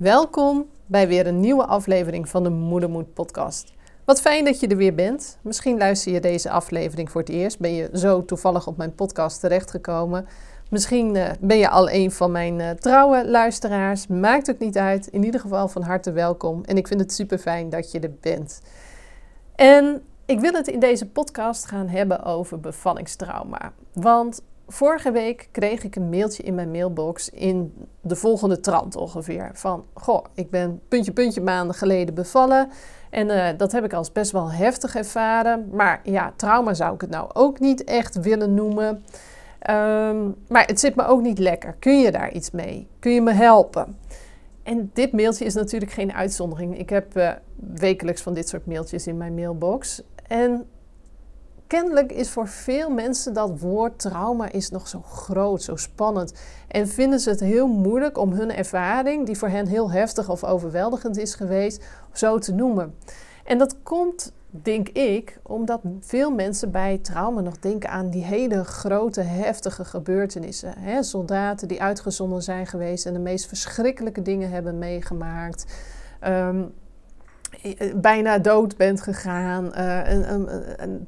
[0.00, 3.72] Welkom bij weer een nieuwe aflevering van de Moedermoed podcast.
[4.04, 5.38] Wat fijn dat je er weer bent.
[5.42, 7.58] Misschien luister je deze aflevering voor het eerst.
[7.58, 10.26] Ben je zo toevallig op mijn podcast terechtgekomen.
[10.70, 14.06] Misschien uh, ben je al een van mijn uh, trouwe luisteraars.
[14.06, 15.06] Maakt ook niet uit.
[15.06, 16.64] In ieder geval van harte welkom.
[16.64, 18.60] En ik vind het super fijn dat je er bent.
[19.54, 23.72] En ik wil het in deze podcast gaan hebben over bevallingstrauma.
[23.92, 24.42] Want
[24.72, 29.50] vorige week kreeg ik een mailtje in mijn mailbox in de volgende trant ongeveer.
[29.52, 32.68] Van, goh, ik ben puntje puntje maanden geleden bevallen.
[33.10, 35.68] En uh, dat heb ik als best wel heftig ervaren.
[35.72, 38.88] Maar ja, trauma zou ik het nou ook niet echt willen noemen.
[39.70, 41.76] Um, maar het zit me ook niet lekker.
[41.78, 42.88] Kun je daar iets mee?
[42.98, 43.98] Kun je me helpen?
[44.62, 46.78] En dit mailtje is natuurlijk geen uitzondering.
[46.78, 47.30] Ik heb uh,
[47.74, 50.02] wekelijks van dit soort mailtjes in mijn mailbox.
[50.26, 50.66] En
[51.70, 56.32] kennelijk is voor veel mensen dat woord trauma is nog zo groot, zo spannend.
[56.68, 60.44] En vinden ze het heel moeilijk om hun ervaring, die voor hen heel heftig of
[60.44, 62.94] overweldigend is geweest, zo te noemen.
[63.44, 68.64] En dat komt, denk ik, omdat veel mensen bij trauma nog denken aan die hele
[68.64, 70.78] grote, heftige gebeurtenissen.
[70.78, 71.02] Hè?
[71.02, 75.64] Soldaten die uitgezonden zijn geweest en de meest verschrikkelijke dingen hebben meegemaakt.
[76.26, 76.72] Um,
[77.96, 80.48] bijna dood bent gegaan, uh, een, een,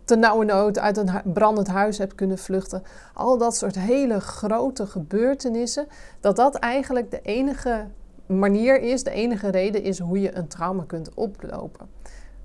[0.06, 2.82] een nood uit een brandend huis hebt kunnen vluchten.
[3.14, 5.86] Al dat soort hele grote gebeurtenissen,
[6.20, 7.86] dat dat eigenlijk de enige
[8.26, 11.88] manier is, de enige reden is hoe je een trauma kunt oplopen.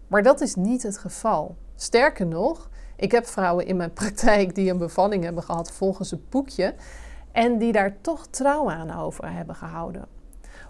[0.07, 1.55] Maar dat is niet het geval.
[1.75, 6.25] Sterker nog, ik heb vrouwen in mijn praktijk die een bevalling hebben gehad volgens een
[6.29, 6.73] boekje
[7.31, 10.16] en die daar toch trauma aan over hebben gehouden.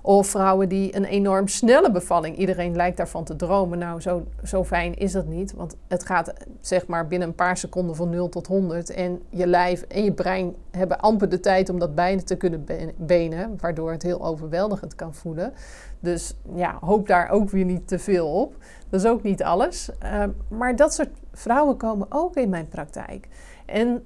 [0.08, 2.38] Of vrouwen die een enorm snelle bevalling.
[2.38, 3.80] Iedereen lijkt daarvan te dromen.
[3.80, 5.54] Nou, zo, zo fijn is dat niet.
[5.54, 8.90] Want het gaat zeg maar binnen een paar seconden van 0 tot 100.
[8.90, 12.66] En je lijf en je brein hebben amper de tijd om dat bijna te kunnen
[12.98, 13.58] benen.
[13.60, 15.54] Waardoor het heel overweldigend kan voelen.
[16.00, 18.56] Dus ja, hoop daar ook weer niet te veel op.
[18.90, 19.90] Dat is ook niet alles.
[20.04, 23.28] Uh, maar dat soort vrouwen komen ook in mijn praktijk.
[23.66, 24.04] En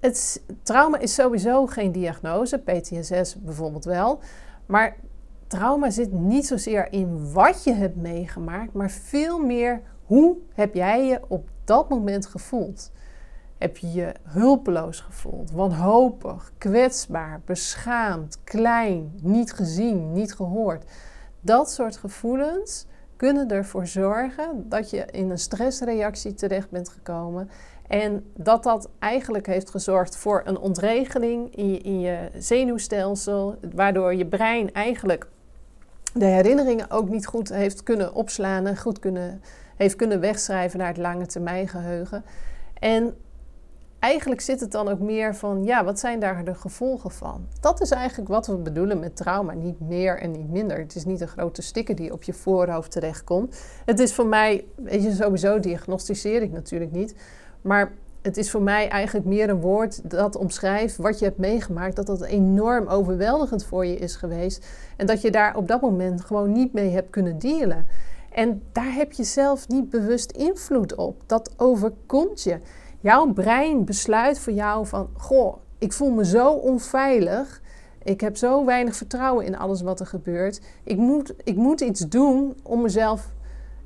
[0.00, 4.20] het trauma is sowieso geen diagnose, PTSS bijvoorbeeld wel.
[4.72, 4.96] Maar
[5.46, 11.06] trauma zit niet zozeer in wat je hebt meegemaakt, maar veel meer hoe heb jij
[11.06, 12.92] je op dat moment gevoeld.
[13.58, 20.84] Heb je je hulpeloos gevoeld, wanhopig, kwetsbaar, beschaamd, klein, niet gezien, niet gehoord?
[21.40, 27.50] Dat soort gevoelens kunnen ervoor zorgen dat je in een stressreactie terecht bent gekomen
[27.88, 34.14] en dat dat eigenlijk heeft gezorgd voor een ontregeling in je, in je zenuwstelsel, waardoor
[34.14, 35.26] je brein eigenlijk
[36.14, 39.42] de herinneringen ook niet goed heeft kunnen opslaan en goed kunnen,
[39.76, 42.24] heeft kunnen wegschrijven naar het lange termijn geheugen.
[42.78, 43.16] En
[43.98, 47.46] eigenlijk zit het dan ook meer van, ja, wat zijn daar de gevolgen van?
[47.60, 50.78] Dat is eigenlijk wat we bedoelen met trauma, niet meer en niet minder.
[50.78, 53.60] Het is niet een grote sticker die op je voorhoofd terechtkomt.
[53.84, 57.14] Het is voor mij, weet je, sowieso diagnosticeer ik natuurlijk niet.
[57.62, 57.92] Maar
[58.22, 61.96] het is voor mij eigenlijk meer een woord dat omschrijft wat je hebt meegemaakt.
[61.96, 64.66] Dat dat enorm overweldigend voor je is geweest.
[64.96, 67.86] En dat je daar op dat moment gewoon niet mee hebt kunnen dealen.
[68.32, 71.22] En daar heb je zelf niet bewust invloed op.
[71.26, 72.58] Dat overkomt je.
[73.00, 77.60] Jouw brein besluit voor jou van: Goh, ik voel me zo onveilig.
[78.02, 80.60] Ik heb zo weinig vertrouwen in alles wat er gebeurt.
[80.84, 83.32] Ik moet, ik moet iets doen om mezelf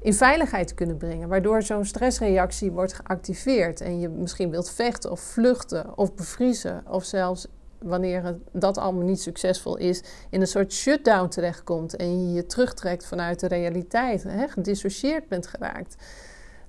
[0.00, 1.28] in veiligheid kunnen brengen.
[1.28, 3.80] Waardoor zo'n stressreactie wordt geactiveerd.
[3.80, 6.84] En je misschien wilt vechten of vluchten of bevriezen.
[6.88, 7.46] Of zelfs
[7.78, 11.96] wanneer dat allemaal niet succesvol is, in een soort shutdown terechtkomt.
[11.96, 14.22] En je je terugtrekt vanuit de realiteit.
[14.22, 15.96] Hè, gedissocieerd bent geraakt.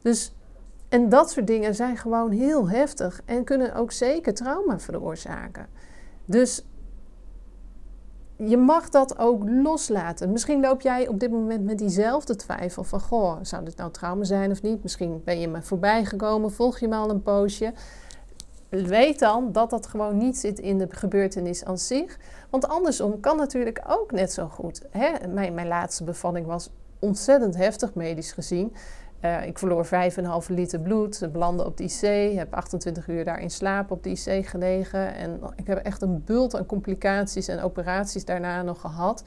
[0.01, 0.33] Dus,
[0.89, 3.21] en dat soort dingen zijn gewoon heel heftig.
[3.25, 5.67] En kunnen ook zeker trauma veroorzaken.
[6.25, 6.65] Dus
[8.38, 10.31] je mag dat ook loslaten.
[10.31, 13.00] Misschien loop jij op dit moment met diezelfde twijfel van...
[13.00, 14.84] goh, zou dit nou trauma zijn of niet?
[14.84, 17.74] Misschien ben je me voorbij gekomen, volg je me al een poosje.
[18.70, 22.20] Weet dan dat dat gewoon niet zit in de gebeurtenis aan zich.
[22.50, 24.81] Want andersom kan natuurlijk ook net zo goed.
[24.90, 25.28] Hè?
[25.28, 26.69] Mijn, mijn laatste bevalling was
[27.00, 28.74] ontzettend heftig medisch gezien.
[29.22, 29.92] Uh, ik verloor 5,5
[30.48, 34.48] liter bloed, belandde op de IC, heb 28 uur daar in slaap op de IC
[34.48, 35.16] gelegen.
[35.16, 39.24] En ik heb echt een bult aan complicaties en operaties daarna nog gehad.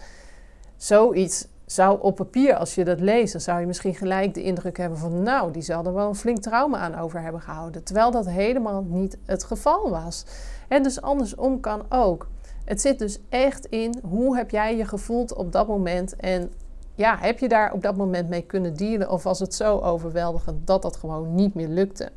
[0.77, 4.77] Zoiets zou op papier, als je dat leest, dan zou je misschien gelijk de indruk
[4.77, 5.23] hebben van...
[5.23, 7.85] nou, die zal er wel een flink trauma aan over hebben gehouden.
[7.85, 10.25] Terwijl dat helemaal niet het geval was.
[10.69, 12.29] En dus andersom kan ook.
[12.65, 16.53] Het zit dus echt in hoe heb jij je gevoeld op dat moment en
[16.95, 19.11] ja, heb je daar op dat moment mee kunnen dealen?
[19.11, 22.11] Of was het zo overweldigend dat dat gewoon niet meer lukte?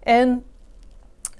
[0.00, 0.44] En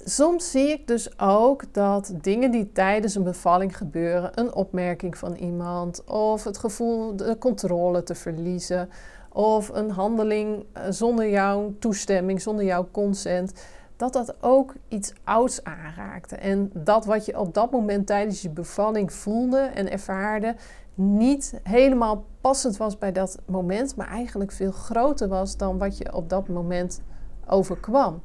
[0.05, 5.35] soms zie ik dus ook dat dingen die tijdens een bevalling gebeuren, een opmerking van
[5.35, 8.89] iemand of het gevoel de controle te verliezen
[9.33, 13.53] of een handeling eh, zonder jouw toestemming, zonder jouw consent,
[13.97, 16.37] dat dat ook iets ouds aanraakte.
[16.37, 20.55] En dat wat je op dat moment tijdens je bevalling voelde en ervaarde,
[21.01, 26.15] niet helemaal passend was bij dat moment, maar eigenlijk veel groter was dan wat je
[26.15, 27.01] op dat moment
[27.47, 28.23] overkwam.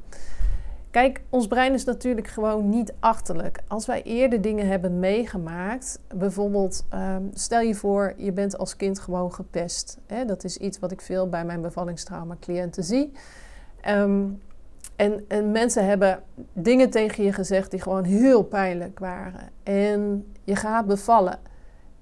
[0.90, 3.60] Kijk, ons brein is natuurlijk gewoon niet achterlijk.
[3.68, 8.98] Als wij eerder dingen hebben meegemaakt, bijvoorbeeld ehm, stel je voor, je bent als kind
[8.98, 9.98] gewoon gepest.
[10.26, 13.12] Dat is iets wat ik veel bij mijn bevallingstrauma-cliënten zie.
[13.80, 14.24] Ehm,
[14.96, 16.22] en, en mensen hebben
[16.52, 19.50] dingen tegen je gezegd die gewoon heel pijnlijk waren.
[19.62, 21.38] En je gaat bevallen.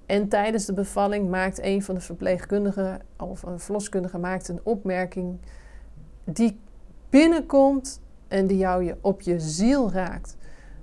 [0.07, 5.39] En tijdens de bevalling maakt een van de verpleegkundigen of een verloskundige maakt een opmerking
[6.25, 6.61] die
[7.11, 10.37] binnenkomt en die jou je op je ziel raakt.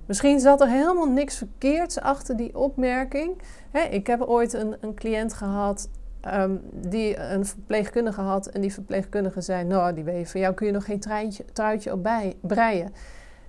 [0.06, 3.42] Misschien zat er helemaal niks verkeerds achter die opmerking.
[3.90, 5.88] ik heb ooit een, een cliënt gehad
[6.34, 8.46] um, die een verpleegkundige had.
[8.46, 11.92] En die verpleegkundige zei: Nou, die weet van jou kun je nog geen truitje, truitje
[11.92, 12.92] op bij, breien.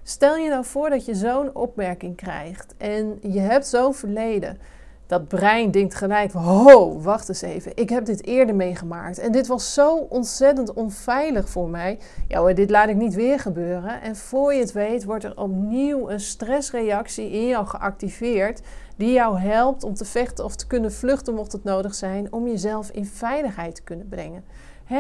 [0.04, 4.58] Stel je nou voor dat je zo'n opmerking krijgt en je hebt zo'n verleden
[5.06, 9.20] dat brein denkt gelijk ho, wacht eens even, ik heb dit eerder meegemaakt.
[9.20, 12.00] En dit was zo ontzettend onveilig voor mij.
[12.28, 14.02] Ja dit laat ik niet weer gebeuren.
[14.02, 18.62] En voor je het weet wordt er opnieuw een stressreactie in jou geactiveerd...
[18.96, 22.34] die jou helpt om te vechten of te kunnen vluchten mocht het nodig zijn...
[22.34, 24.44] om jezelf in veiligheid te kunnen brengen.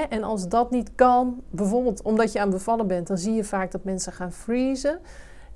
[0.10, 3.08] En als dat niet kan, bijvoorbeeld omdat je aan bevallen bent...
[3.08, 5.00] dan zie je vaak dat mensen gaan freezen...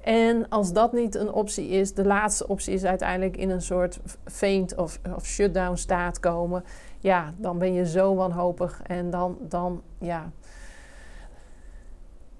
[0.07, 4.00] En als dat niet een optie is, de laatste optie is uiteindelijk in een soort
[4.25, 6.63] faint of, of shutdown staat komen.
[7.00, 10.31] Ja, dan ben je zo wanhopig en dan, dan ja.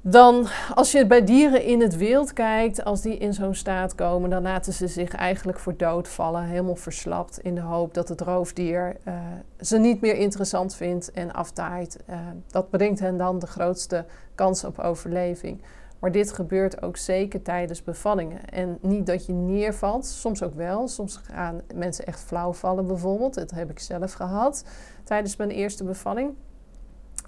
[0.02, 4.30] Dan, als je bij dieren in het wild kijkt, als die in zo'n staat komen,
[4.30, 8.22] dan laten ze zich eigenlijk voor dood vallen, helemaal verslapt, in de hoop dat het
[8.22, 9.14] roofdier uh,
[9.60, 12.00] ze niet meer interessant vindt en aftaait.
[12.10, 12.16] Uh,
[12.48, 14.06] dat brengt hen dan de grootste
[14.36, 15.62] kans op overleving.
[16.00, 18.50] Maar dit gebeurt ook zeker tijdens bevallingen.
[18.50, 20.88] En niet dat je neervalt, soms ook wel.
[20.88, 23.34] Soms gaan mensen echt flauw vallen bijvoorbeeld.
[23.34, 24.66] Dat heb ik zelf gehad
[25.04, 26.34] tijdens mijn eerste bevalling.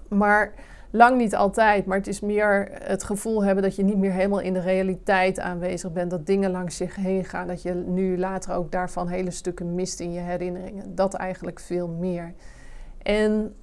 [0.08, 0.52] Maar
[0.90, 1.86] lang niet altijd.
[1.86, 5.40] Maar het is meer het gevoel hebben dat je niet meer helemaal in de realiteit
[5.40, 6.10] aanwezig bent.
[6.10, 7.46] Dat dingen langs je heen gaan.
[7.46, 10.94] Dat je nu later ook daarvan hele stukken mist in je herinneringen.
[10.94, 12.34] Dat eigenlijk veel meer.
[13.02, 13.54] En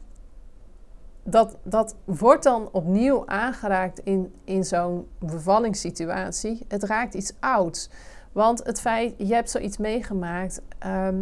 [1.30, 6.66] dat, dat wordt dan opnieuw aangeraakt in, in zo'n bevallingssituatie.
[6.68, 7.90] Het raakt iets ouds.
[8.32, 11.16] Want het feit, je hebt zoiets meegemaakt ehm,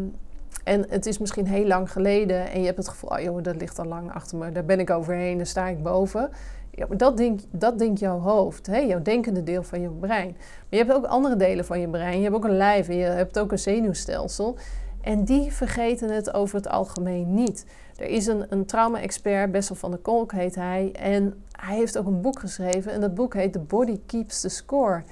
[0.64, 3.56] en het is misschien heel lang geleden en je hebt het gevoel, oh joh, dat
[3.56, 6.30] ligt al lang achter me, daar ben ik overheen, daar sta ik boven.
[6.72, 8.78] Ja, maar dat denkt dat denkt jouw hoofd, hè?
[8.78, 10.36] jouw denkende deel van je brein.
[10.38, 12.18] Maar je hebt ook andere delen van je brein.
[12.18, 14.58] Je hebt ook een lijf en je hebt ook een zenuwstelsel.
[15.06, 17.66] En die vergeten het over het algemeen niet.
[17.98, 20.92] Er is een, een trauma-expert, Bessel van der Kolk heet hij.
[20.94, 22.92] En hij heeft ook een boek geschreven.
[22.92, 25.04] En dat boek heet The Body Keeps the Score.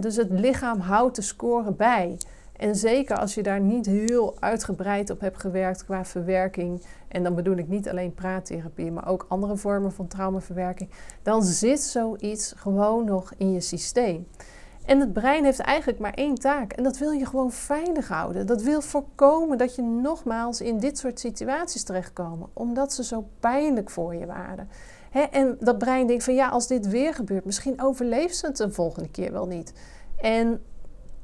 [0.00, 2.18] dus het lichaam houdt de score bij.
[2.56, 6.82] En zeker als je daar niet heel uitgebreid op hebt gewerkt qua verwerking.
[7.08, 10.90] En dan bedoel ik niet alleen praattherapie, maar ook andere vormen van traumaverwerking.
[11.22, 14.26] Dan zit zoiets gewoon nog in je systeem.
[14.86, 16.72] En het brein heeft eigenlijk maar één taak.
[16.72, 18.46] En dat wil je gewoon veilig houden.
[18.46, 22.46] Dat wil voorkomen dat je nogmaals in dit soort situaties terechtkomt.
[22.52, 24.68] Omdat ze zo pijnlijk voor je waren.
[25.30, 28.72] en dat brein denkt van ja, als dit weer gebeurt, misschien overleeft ze het een
[28.72, 29.72] volgende keer wel niet.
[30.16, 30.62] En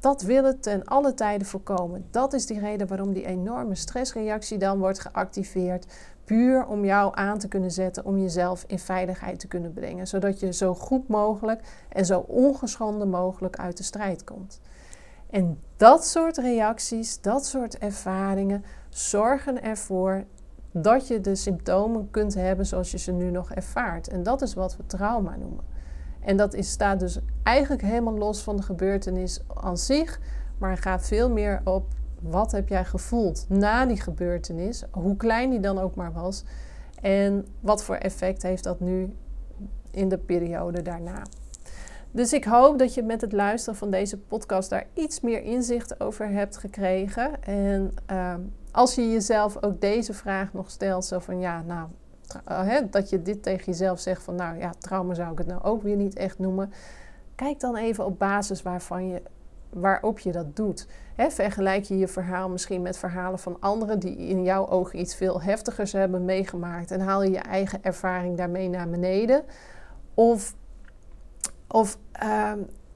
[0.03, 2.05] dat wil het ten alle tijden voorkomen.
[2.11, 5.85] Dat is die reden waarom die enorme stressreactie dan wordt geactiveerd.
[6.23, 10.07] Puur om jou aan te kunnen zetten om jezelf in veiligheid te kunnen brengen.
[10.07, 14.61] Zodat je zo goed mogelijk en zo ongeschonden mogelijk uit de strijd komt.
[15.29, 20.23] En dat soort reacties, dat soort ervaringen zorgen ervoor
[20.71, 24.07] dat je de symptomen kunt hebben zoals je ze nu nog ervaart.
[24.07, 25.63] En dat is wat we trauma noemen.
[26.25, 30.19] En dat is, staat dus eigenlijk helemaal los van de gebeurtenis aan zich,
[30.57, 31.85] maar gaat veel meer op
[32.19, 36.43] wat heb jij gevoeld na die gebeurtenis, hoe klein die dan ook maar was,
[37.01, 39.15] en wat voor effect heeft dat nu
[39.91, 41.21] in de periode daarna.
[42.11, 45.99] Dus ik hoop dat je met het luisteren van deze podcast daar iets meer inzicht
[45.99, 47.43] over hebt gekregen.
[47.43, 48.33] En uh,
[48.71, 51.87] als je jezelf ook deze vraag nog stelt, zo van ja, nou,
[52.49, 55.63] uh, dat je dit tegen jezelf zegt van nou ja, trauma zou ik het nou
[55.63, 56.71] ook weer niet echt noemen.
[57.35, 59.21] Kijk dan even op basis waarvan je,
[59.69, 60.87] waarop je dat doet.
[61.15, 65.15] He, vergelijk je je verhaal misschien met verhalen van anderen die in jouw ogen iets
[65.15, 69.43] veel heftigers hebben meegemaakt en haal je je eigen ervaring daarmee naar beneden.
[70.13, 70.55] Of,
[71.67, 72.51] of uh,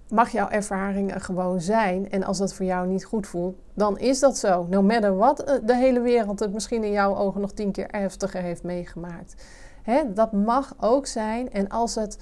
[0.10, 2.10] mag jouw ervaring er gewoon zijn.
[2.10, 4.66] En als dat voor jou niet goed voelt, dan is dat zo.
[4.70, 7.88] No matter what eh, de hele wereld het misschien in jouw ogen nog tien keer
[7.92, 9.36] heftiger heeft meegemaakt.
[9.84, 11.52] Hè, dat mag ook zijn.
[11.52, 12.18] En als het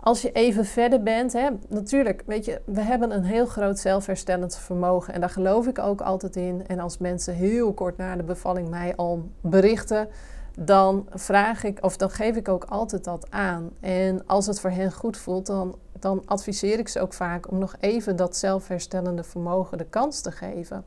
[0.00, 4.56] als je even verder bent, hè, natuurlijk, weet je, we hebben een heel groot zelfherstellend
[4.56, 6.66] vermogen en daar geloof ik ook altijd in.
[6.66, 10.08] En als mensen heel kort na de bevalling mij al berichten,
[10.64, 13.70] dan vraag ik, of dan geef ik ook altijd dat aan.
[13.80, 17.58] En als het voor hen goed voelt, dan, dan adviseer ik ze ook vaak om
[17.58, 20.84] nog even dat zelfherstellende vermogen de kans te geven.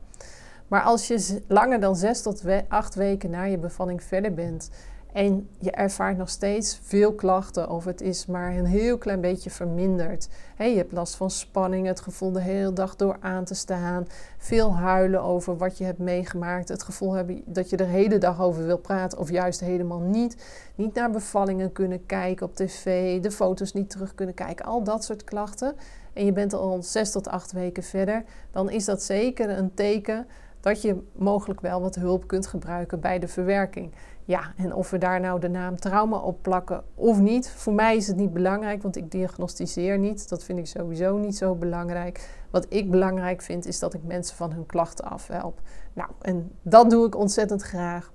[0.68, 4.70] Maar als je langer dan zes tot acht weken na je bevalling verder bent
[5.12, 9.50] en je ervaart nog steeds veel klachten of het is maar een heel klein beetje
[9.50, 10.28] verminderd.
[10.58, 14.06] je hebt last van spanning, het gevoel de hele dag door aan te staan,
[14.38, 18.40] veel huilen over wat je hebt meegemaakt, het gevoel hebben dat je de hele dag
[18.40, 20.36] over wil praten of juist helemaal niet.
[20.74, 25.04] Niet naar bevallingen kunnen kijken op tv, de foto's niet terug kunnen kijken, al dat
[25.04, 25.74] soort klachten.
[26.12, 30.26] En je bent al zes tot acht weken verder, dan is dat zeker een teken
[30.62, 33.94] dat je mogelijk wel wat hulp kunt gebruiken bij de verwerking.
[34.24, 37.96] Ja, en of we daar nou de naam trauma op plakken of niet, voor mij
[37.96, 40.28] is het niet belangrijk, want ik diagnosticeer niet.
[40.28, 42.28] Dat vind ik sowieso niet zo belangrijk.
[42.50, 45.60] Wat ik belangrijk vind, is dat ik mensen van hun klachten afhelp.
[45.92, 48.12] Nou, en dat doe ik ontzettend graag.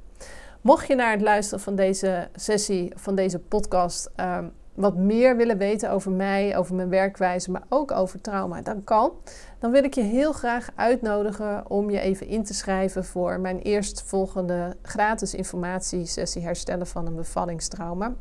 [0.62, 5.57] Mocht je naar het luisteren van deze sessie, van deze podcast, ehm, wat meer willen
[5.57, 9.12] weten over mij, over mijn werkwijze, maar ook over trauma, dan kan.
[9.60, 13.60] Dan wil ik je heel graag uitnodigen om je even in te schrijven voor mijn
[13.60, 18.13] eerstvolgende gratis informatiesessie herstellen van een bevallingstrauma.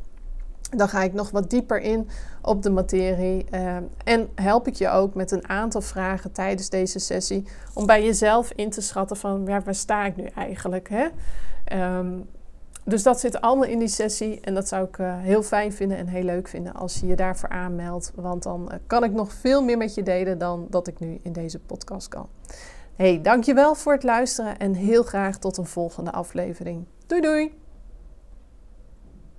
[0.69, 2.07] Dan ga ik nog wat dieper in
[2.41, 6.99] op de materie uh, en help ik je ook met een aantal vragen tijdens deze
[6.99, 10.89] sessie om bij jezelf in te schatten van ja, waar sta ik nu eigenlijk?
[10.89, 11.07] Hè?
[11.97, 12.29] Um,
[12.87, 14.39] dus dat zit allemaal in die sessie.
[14.39, 17.15] En dat zou ik uh, heel fijn vinden en heel leuk vinden als je je
[17.15, 18.11] daarvoor aanmeldt.
[18.15, 21.19] Want dan uh, kan ik nog veel meer met je delen dan dat ik nu
[21.21, 22.27] in deze podcast kan.
[22.95, 26.85] Hey, dankjewel voor het luisteren en heel graag tot een volgende aflevering.
[27.07, 27.66] Doei doei!